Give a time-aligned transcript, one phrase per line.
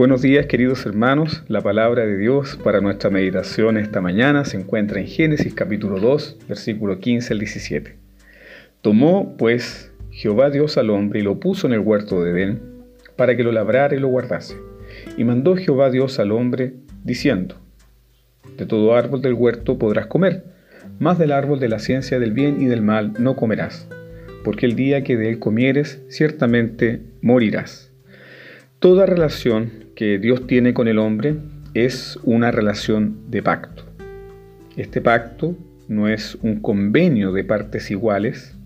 [0.00, 4.98] Buenos días queridos hermanos, la palabra de Dios para nuestra meditación esta mañana se encuentra
[4.98, 7.96] en Génesis capítulo 2, versículo 15 al 17.
[8.80, 12.62] Tomó pues Jehová Dios al hombre y lo puso en el huerto de Edén
[13.16, 14.56] para que lo labrara y lo guardase.
[15.18, 17.56] Y mandó Jehová Dios al hombre diciendo,
[18.56, 20.44] De todo árbol del huerto podrás comer,
[20.98, 23.86] mas del árbol de la ciencia del bien y del mal no comerás,
[24.44, 27.92] porque el día que de él comieres ciertamente morirás.
[28.78, 31.36] Toda relación que Dios tiene con el hombre
[31.74, 33.84] es una relación de pacto.
[34.78, 38.56] Este pacto no es un convenio de partes iguales,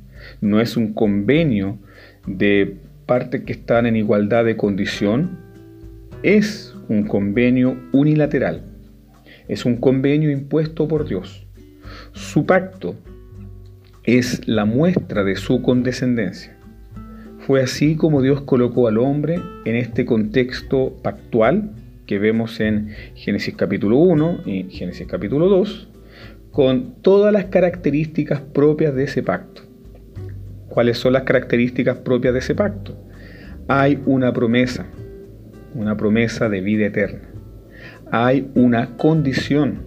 [0.40, 1.76] no es un convenio
[2.28, 2.76] de
[3.06, 5.36] partes que están en igualdad de condición,
[6.22, 8.62] es un convenio unilateral,
[9.48, 11.48] es un convenio impuesto por Dios.
[12.12, 12.94] Su pacto
[14.04, 16.53] es la muestra de su condescendencia.
[17.46, 21.72] Fue así como Dios colocó al hombre en este contexto pactual
[22.06, 25.90] que vemos en Génesis capítulo 1 y Génesis capítulo 2,
[26.50, 29.60] con todas las características propias de ese pacto.
[30.70, 32.96] ¿Cuáles son las características propias de ese pacto?
[33.68, 34.86] Hay una promesa,
[35.74, 37.28] una promesa de vida eterna.
[38.10, 39.82] Hay una condición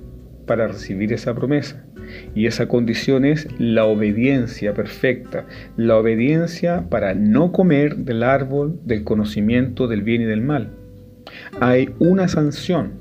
[0.46, 1.87] para recibir esa promesa.
[2.36, 5.46] Y esa condición es la obediencia perfecta,
[5.76, 10.72] la obediencia para no comer del árbol del conocimiento del bien y del mal.
[11.60, 12.94] Hay una sanción.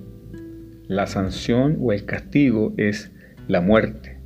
[0.88, 3.12] La sanción o el castigo es
[3.48, 4.18] la muerte.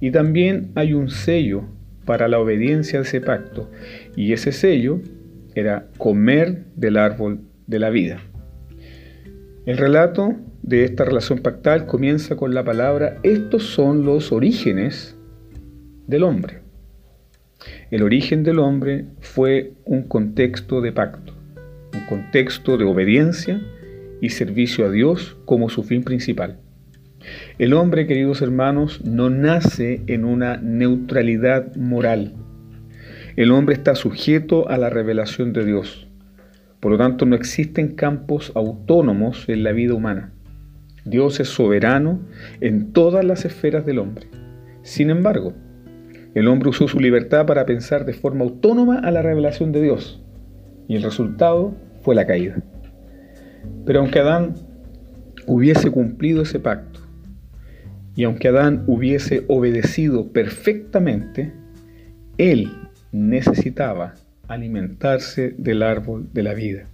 [0.00, 1.64] Y también hay un sello
[2.04, 3.70] para la obediencia de ese pacto.
[4.16, 5.00] Y ese sello
[5.54, 8.18] era comer del árbol de la vida.
[9.66, 15.14] El relato de esta relación pactal comienza con la palabra, estos son los orígenes
[16.06, 16.60] del hombre.
[17.90, 21.34] El origen del hombre fue un contexto de pacto,
[21.92, 23.60] un contexto de obediencia
[24.22, 26.60] y servicio a Dios como su fin principal.
[27.58, 32.36] El hombre, queridos hermanos, no nace en una neutralidad moral.
[33.36, 36.08] El hombre está sujeto a la revelación de Dios.
[36.80, 40.33] Por lo tanto, no existen campos autónomos en la vida humana.
[41.04, 42.20] Dios es soberano
[42.60, 44.26] en todas las esferas del hombre.
[44.82, 45.52] Sin embargo,
[46.34, 50.22] el hombre usó su libertad para pensar de forma autónoma a la revelación de Dios,
[50.88, 52.62] y el resultado fue la caída.
[53.84, 54.54] Pero aunque Adán
[55.46, 57.00] hubiese cumplido ese pacto,
[58.16, 61.52] y aunque Adán hubiese obedecido perfectamente,
[62.38, 62.72] él
[63.12, 64.14] necesitaba
[64.48, 66.88] alimentarse del árbol de la vida.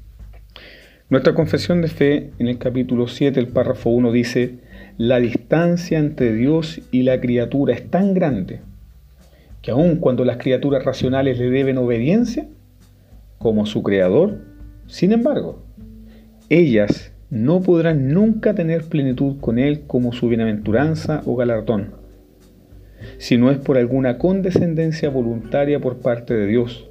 [1.11, 4.61] Nuestra confesión de fe en el capítulo 7, el párrafo 1 dice,
[4.97, 8.61] la distancia entre Dios y la criatura es tan grande
[9.61, 12.47] que aun cuando las criaturas racionales le deben obediencia,
[13.39, 14.39] como su creador,
[14.87, 15.61] sin embargo,
[16.49, 21.91] ellas no podrán nunca tener plenitud con Él como su bienaventuranza o galardón,
[23.19, 26.89] si no es por alguna condescendencia voluntaria por parte de Dios,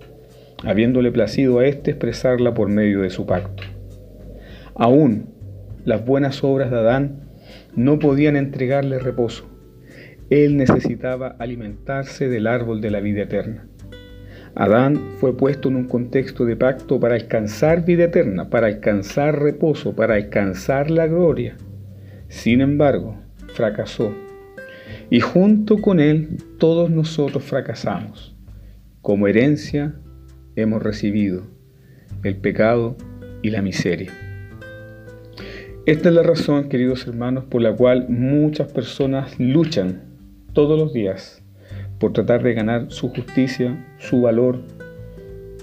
[0.65, 3.63] habiéndole placido a éste expresarla por medio de su pacto.
[4.79, 5.25] Aún
[5.83, 7.29] las buenas obras de Adán
[7.75, 9.45] no podían entregarle reposo.
[10.29, 13.67] Él necesitaba alimentarse del árbol de la vida eterna.
[14.55, 19.97] Adán fue puesto en un contexto de pacto para alcanzar vida eterna, para alcanzar reposo,
[19.97, 21.57] para alcanzar la gloria.
[22.29, 24.13] Sin embargo, fracasó.
[25.09, 28.33] Y junto con él todos nosotros fracasamos.
[29.01, 29.95] Como herencia
[30.55, 31.43] hemos recibido
[32.23, 32.95] el pecado
[33.41, 34.28] y la miseria.
[35.85, 40.03] Esta es la razón, queridos hermanos, por la cual muchas personas luchan
[40.53, 41.41] todos los días
[41.99, 44.59] por tratar de ganar su justicia, su valor,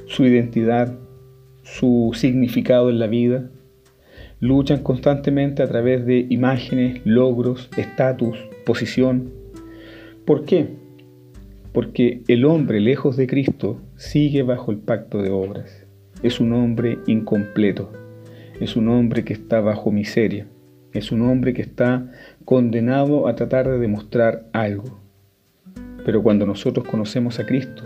[0.06, 0.98] su identidad,
[1.62, 3.50] su significado en la vida.
[4.40, 9.30] Luchan constantemente a través de imágenes, logros, estatus, posición.
[10.24, 10.68] ¿Por qué?
[11.72, 15.86] Porque el hombre lejos de Cristo sigue bajo el pacto de obras.
[16.22, 18.05] Es un hombre incompleto
[18.60, 20.46] es un hombre que está bajo miseria,
[20.92, 22.10] es un hombre que está
[22.44, 25.00] condenado a tratar de demostrar algo.
[26.04, 27.82] Pero cuando nosotros conocemos a Cristo,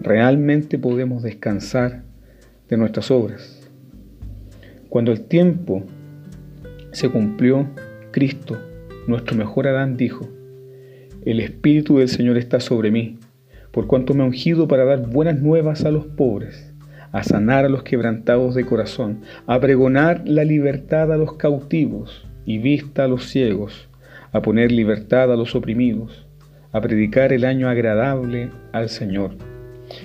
[0.00, 2.02] realmente podemos descansar
[2.68, 3.68] de nuestras obras.
[4.88, 5.84] Cuando el tiempo
[6.92, 7.68] se cumplió,
[8.10, 8.58] Cristo,
[9.06, 10.28] nuestro mejor Adán, dijo,
[11.24, 13.18] el Espíritu del Señor está sobre mí,
[13.70, 16.71] por cuanto me ha ungido para dar buenas nuevas a los pobres
[17.12, 22.58] a sanar a los quebrantados de corazón, a pregonar la libertad a los cautivos y
[22.58, 23.88] vista a los ciegos,
[24.32, 26.26] a poner libertad a los oprimidos,
[26.72, 29.36] a predicar el año agradable al Señor.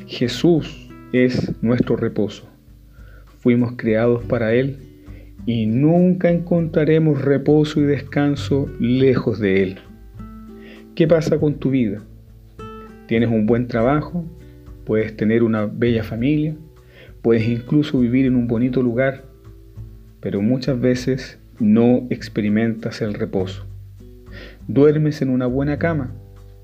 [0.06, 2.48] Jesús es nuestro reposo.
[3.39, 4.77] Fuimos creados para Él
[5.45, 9.77] y nunca encontraremos reposo y descanso lejos de Él.
[10.94, 12.01] ¿Qué pasa con tu vida?
[13.07, 14.25] ¿Tienes un buen trabajo?
[14.83, 16.56] ¿Puedes tener una bella familia?
[17.27, 19.25] ¿Puedes incluso vivir en un bonito lugar?
[20.21, 23.65] Pero muchas veces no experimentas el reposo.
[24.69, 26.13] Duermes en una buena cama,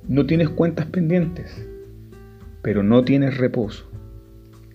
[0.07, 1.67] no tienes cuentas pendientes,
[2.61, 3.91] pero no tienes reposo.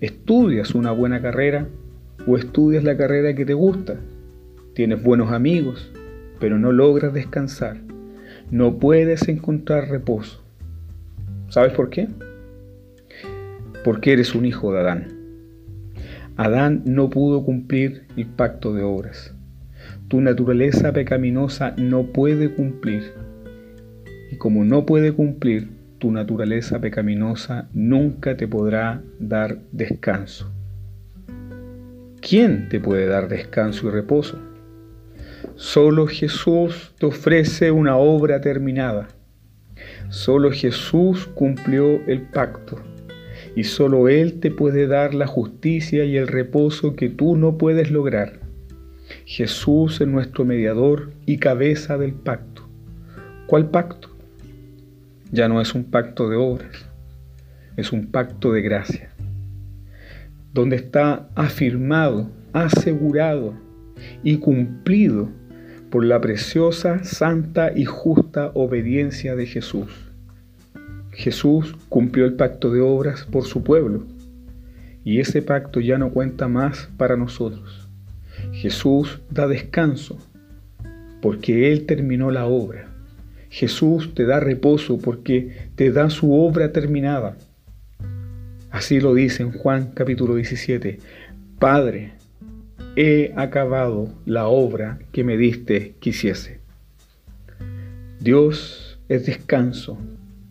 [0.02, 1.68] Estudias una buena carrera
[2.26, 3.98] o estudias la carrera que te gusta.
[4.74, 5.90] Tienes buenos amigos,
[6.38, 7.78] pero no logras descansar.
[8.50, 10.44] No puedes encontrar reposo.
[11.48, 12.08] ¿Sabes por qué?
[13.84, 15.17] Porque eres un hijo de Adán.
[16.38, 19.34] Adán no pudo cumplir el pacto de obras.
[20.06, 23.12] Tu naturaleza pecaminosa no puede cumplir.
[24.30, 25.68] Y como no puede cumplir,
[25.98, 30.48] tu naturaleza pecaminosa nunca te podrá dar descanso.
[32.20, 34.38] ¿Quién te puede dar descanso y reposo?
[35.56, 39.08] Solo Jesús te ofrece una obra terminada.
[40.08, 42.80] Solo Jesús cumplió el pacto
[43.58, 47.90] y solo Él te puede dar la justicia y el reposo que tú no puedes
[47.90, 48.38] lograr.
[49.24, 52.68] Jesús es nuestro mediador y cabeza del pacto.
[53.48, 54.10] ¿Cuál pacto?
[55.32, 56.88] Ya no es un pacto de obras,
[57.76, 59.10] es un pacto de gracia,
[60.54, 63.54] donde está afirmado, asegurado
[64.22, 65.30] y cumplido
[65.90, 70.07] por la preciosa, santa y justa obediencia de Jesús.
[71.18, 74.06] Jesús cumplió el pacto de obras por su pueblo
[75.02, 77.88] y ese pacto ya no cuenta más para nosotros.
[78.52, 80.16] Jesús da descanso
[81.20, 82.86] porque Él terminó la obra.
[83.50, 87.36] Jesús te da reposo porque te da su obra terminada.
[88.70, 91.00] Así lo dice en Juan capítulo 17.
[91.58, 92.12] Padre,
[92.94, 96.60] he acabado la obra que me diste quisiese.
[98.20, 99.98] Dios es descanso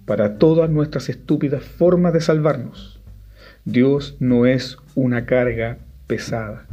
[0.08, 3.02] para todas nuestras estúpidas formas de salvarnos.
[3.66, 6.66] Dios no es una carga pesada.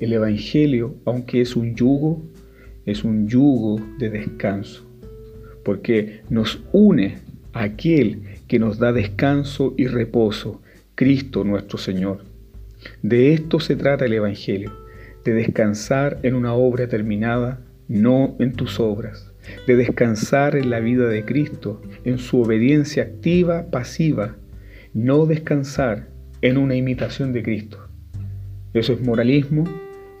[0.00, 2.20] El Evangelio, aunque es un yugo,
[2.84, 4.84] es un yugo de descanso,
[5.64, 7.18] porque nos une
[7.52, 10.60] a aquel que nos da descanso y reposo,
[10.96, 12.24] Cristo nuestro Señor.
[13.02, 14.72] De esto se trata el Evangelio,
[15.24, 19.30] de descansar en una obra terminada, no en tus obras
[19.66, 24.36] de descansar en la vida de Cristo, en su obediencia activa, pasiva,
[24.92, 26.08] no descansar
[26.42, 27.78] en una imitación de Cristo.
[28.72, 29.64] Eso es moralismo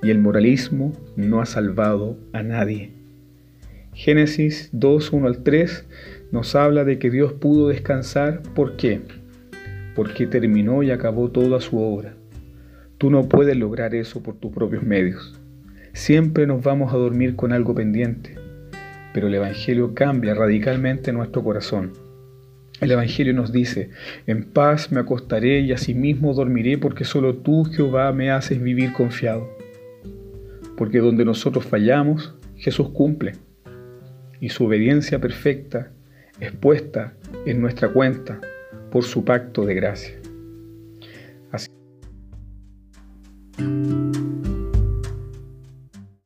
[0.02, 2.90] y el moralismo no ha salvado a nadie.
[3.92, 5.86] Génesis 2, 1 al 3
[6.32, 8.42] nos habla de que Dios pudo descansar.
[8.54, 9.00] ¿Por qué?
[9.94, 12.14] Porque terminó y acabó toda su obra.
[12.98, 15.40] Tú no puedes lograr eso por tus propios medios.
[15.92, 18.43] Siempre nos vamos a dormir con algo pendiente
[19.14, 21.92] pero el Evangelio cambia radicalmente nuestro corazón.
[22.80, 23.90] El Evangelio nos dice,
[24.26, 29.48] en paz me acostaré y asimismo dormiré porque solo tú, Jehová, me haces vivir confiado.
[30.76, 33.34] Porque donde nosotros fallamos, Jesús cumple.
[34.40, 35.92] Y su obediencia perfecta
[36.40, 37.14] es puesta
[37.46, 38.40] en nuestra cuenta
[38.90, 40.16] por su pacto de gracia.
[41.52, 41.70] Así